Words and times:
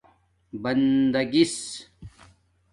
بندَگس 0.63 1.87